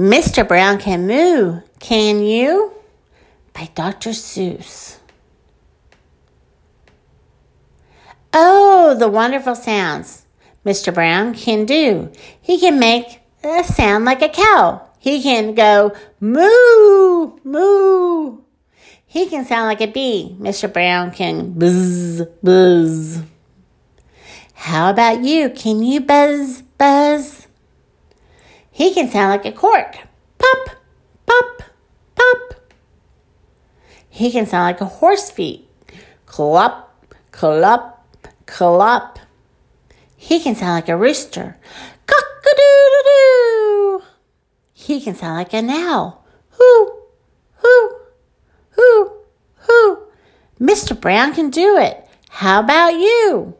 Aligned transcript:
Mr. 0.00 0.48
Brown 0.48 0.78
can 0.78 1.06
moo, 1.06 1.60
can 1.78 2.22
you? 2.22 2.72
By 3.52 3.68
Dr. 3.74 4.10
Seuss. 4.10 4.96
Oh, 8.32 8.96
the 8.98 9.08
wonderful 9.08 9.54
sounds 9.54 10.24
Mr. 10.64 10.94
Brown 10.94 11.34
can 11.34 11.66
do. 11.66 12.10
He 12.40 12.58
can 12.58 12.78
make 12.78 13.20
a 13.44 13.62
sound 13.62 14.06
like 14.06 14.22
a 14.22 14.30
cow. 14.30 14.88
He 14.98 15.22
can 15.22 15.54
go 15.54 15.94
moo, 16.18 17.38
moo. 17.44 18.38
He 19.04 19.28
can 19.28 19.44
sound 19.44 19.68
like 19.68 19.82
a 19.82 19.86
bee. 19.86 20.34
Mr. 20.40 20.72
Brown 20.72 21.10
can 21.10 21.52
buzz, 21.52 22.22
buzz. 22.42 23.22
How 24.54 24.88
about 24.88 25.20
you? 25.24 25.50
Can 25.50 25.82
you 25.82 26.00
buzz, 26.00 26.62
buzz? 26.78 27.48
He 28.80 28.88
can 28.94 29.10
sound 29.10 29.28
like 29.28 29.44
a 29.44 29.52
cork. 29.52 29.98
Pop, 30.38 30.70
pop, 31.26 31.62
pop. 32.14 32.54
He 34.08 34.32
can 34.32 34.46
sound 34.46 34.64
like 34.64 34.80
a 34.80 34.86
horse 34.86 35.30
feet. 35.30 35.68
Clop, 36.24 37.04
clop, 37.30 38.06
clop. 38.46 39.18
He 40.16 40.40
can 40.40 40.54
sound 40.54 40.76
like 40.76 40.88
a 40.88 40.96
rooster. 40.96 41.58
Cock-a-doodle-doo. 42.06 44.02
He 44.72 45.02
can 45.02 45.14
sound 45.14 45.36
like 45.36 45.52
an 45.52 45.68
owl. 45.68 46.24
Hoo, 46.52 47.02
hoo, 47.56 47.96
hoo, 48.70 49.12
hoo. 49.56 49.98
Mr. 50.58 50.98
Brown 50.98 51.34
can 51.34 51.50
do 51.50 51.76
it. 51.76 52.08
How 52.30 52.60
about 52.60 52.94
you? 52.94 53.56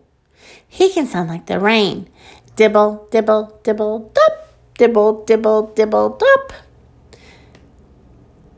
He 0.66 0.90
can 0.90 1.06
sound 1.06 1.28
like 1.28 1.44
the 1.44 1.60
rain. 1.60 2.08
Dibble, 2.56 3.06
dibble, 3.10 3.60
dibble, 3.62 4.10
dop. 4.14 4.39
Dibble, 4.80 5.26
dibble, 5.26 5.74
dibble, 5.74 6.16
dop. 6.16 6.54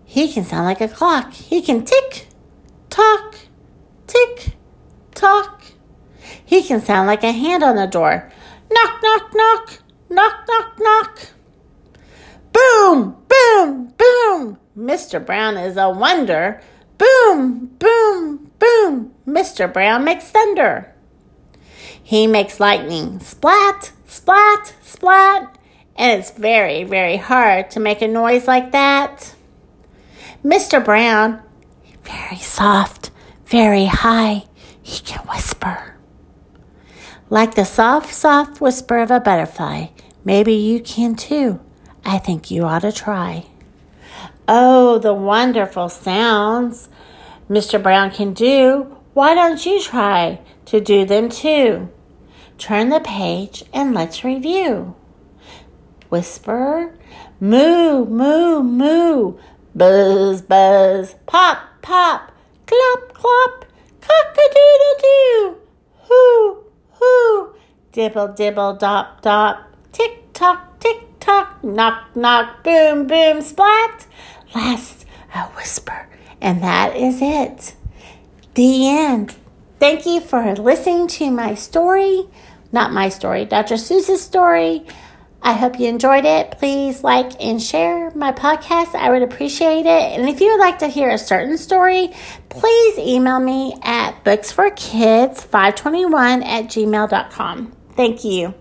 He 0.04 0.32
can 0.32 0.44
sound 0.44 0.66
like 0.66 0.80
a 0.80 0.86
clock. 0.86 1.32
He 1.32 1.60
can 1.60 1.84
tick, 1.84 2.28
tock, 2.90 3.34
tick, 4.06 4.54
tock. 5.16 5.64
He 6.44 6.62
can 6.62 6.80
sound 6.80 7.08
like 7.08 7.24
a 7.24 7.32
hand 7.32 7.64
on 7.64 7.74
the 7.74 7.86
door. 7.86 8.30
Knock, 8.70 9.02
knock, 9.02 9.34
knock, 9.34 9.78
knock, 10.10 10.46
knock, 10.46 10.78
knock. 10.78 11.18
Boom, 12.52 13.16
boom, 13.26 13.92
boom. 13.98 14.58
Mr. 14.78 15.26
Brown 15.26 15.56
is 15.56 15.76
a 15.76 15.90
wonder. 15.90 16.60
Boom, 16.98 17.66
boom, 17.80 18.52
boom. 18.60 19.12
Mr. 19.26 19.72
Brown 19.72 20.04
makes 20.04 20.30
thunder. 20.30 20.94
He 22.00 22.28
makes 22.28 22.60
lightning. 22.60 23.18
Splat, 23.18 23.90
splat, 24.06 24.72
splat. 24.82 25.58
And 25.96 26.18
it's 26.18 26.30
very, 26.30 26.84
very 26.84 27.16
hard 27.16 27.70
to 27.72 27.80
make 27.80 28.02
a 28.02 28.08
noise 28.08 28.48
like 28.48 28.72
that. 28.72 29.34
Mr. 30.44 30.84
Brown, 30.84 31.42
very 32.02 32.38
soft, 32.38 33.10
very 33.46 33.84
high, 33.84 34.44
he 34.82 35.00
can 35.00 35.24
whisper. 35.28 35.96
Like 37.30 37.54
the 37.54 37.64
soft, 37.64 38.12
soft 38.12 38.60
whisper 38.60 38.98
of 38.98 39.10
a 39.10 39.20
butterfly. 39.20 39.86
Maybe 40.24 40.54
you 40.54 40.80
can 40.80 41.14
too. 41.14 41.60
I 42.04 42.18
think 42.18 42.50
you 42.50 42.64
ought 42.64 42.80
to 42.80 42.92
try. 42.92 43.46
Oh, 44.48 44.98
the 44.98 45.14
wonderful 45.14 45.88
sounds 45.88 46.88
Mr. 47.48 47.82
Brown 47.82 48.10
can 48.10 48.34
do. 48.34 48.96
Why 49.14 49.34
don't 49.34 49.64
you 49.64 49.80
try 49.80 50.40
to 50.66 50.80
do 50.80 51.04
them 51.04 51.28
too? 51.28 51.90
Turn 52.58 52.88
the 52.88 53.00
page 53.00 53.64
and 53.72 53.94
let's 53.94 54.24
review. 54.24 54.94
Whisper, 56.12 56.92
moo, 57.40 58.04
moo, 58.04 58.62
moo, 58.62 59.38
buzz, 59.74 60.42
buzz, 60.42 61.14
pop, 61.24 61.56
pop, 61.80 62.30
clop, 62.66 63.14
clop, 63.14 63.64
cock-a-doodle-doo, 64.02 65.56
hoo, 66.02 66.64
hoo, 66.90 67.54
dibble, 67.92 68.28
dibble, 68.28 68.74
dop, 68.74 69.22
dop, 69.22 69.72
tick 69.92 70.30
tock, 70.34 70.78
tick 70.80 71.18
tock, 71.18 71.64
knock, 71.64 72.14
knock, 72.14 72.62
boom, 72.62 73.06
boom, 73.06 73.40
splat. 73.40 74.06
Last, 74.54 75.06
a 75.34 75.44
whisper, 75.56 76.08
and 76.42 76.62
that 76.62 76.94
is 76.94 77.22
it. 77.22 77.74
The 78.52 78.86
end. 78.86 79.34
Thank 79.80 80.04
you 80.04 80.20
for 80.20 80.54
listening 80.56 81.08
to 81.08 81.30
my 81.30 81.54
story. 81.54 82.26
Not 82.70 82.92
my 82.92 83.08
story, 83.08 83.46
Dr. 83.46 83.76
Seuss's 83.76 84.20
story. 84.20 84.84
I 85.42 85.54
hope 85.54 85.80
you 85.80 85.88
enjoyed 85.88 86.24
it. 86.24 86.52
Please 86.52 87.02
like 87.02 87.32
and 87.42 87.60
share 87.60 88.12
my 88.12 88.30
podcast. 88.32 88.94
I 88.94 89.10
would 89.10 89.22
appreciate 89.22 89.86
it. 89.86 90.18
And 90.18 90.28
if 90.28 90.40
you 90.40 90.52
would 90.52 90.60
like 90.60 90.78
to 90.78 90.86
hear 90.86 91.10
a 91.10 91.18
certain 91.18 91.58
story, 91.58 92.12
please 92.48 92.98
email 92.98 93.40
me 93.40 93.74
at 93.82 94.22
booksforkids521 94.24 96.44
at 96.44 96.66
gmail.com. 96.66 97.72
Thank 97.96 98.24
you. 98.24 98.54